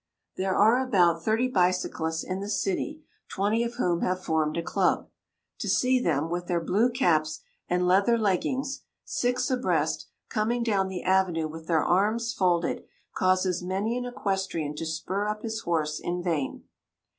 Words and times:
There 0.35 0.55
are 0.55 0.79
about 0.83 1.23
thirty 1.23 1.47
bicyclists 1.47 2.23
in 2.23 2.39
the 2.39 2.49
city, 2.49 3.03
twenty 3.27 3.63
of 3.63 3.75
whom 3.75 4.01
have 4.01 4.23
formed 4.23 4.57
a 4.57 4.63
club. 4.63 5.07
To 5.59 5.69
see 5.69 5.99
them, 5.99 6.27
with 6.27 6.47
their 6.47 6.59
blue 6.59 6.89
caps 6.89 7.41
and 7.69 7.85
leather 7.85 8.17
leggings, 8.17 8.81
six 9.05 9.51
abreast, 9.51 10.07
coming 10.27 10.63
down 10.63 10.87
the 10.87 11.03
Avenue 11.03 11.47
with 11.47 11.67
their 11.67 11.83
arms 11.85 12.33
folded, 12.33 12.83
causes 13.13 13.61
many 13.61 13.95
an 13.95 14.05
equestrian 14.07 14.73
to 14.77 14.87
spur 14.87 15.27
up 15.27 15.43
his 15.43 15.59
horse 15.59 15.99
in 15.99 16.23
vain. 16.23 16.63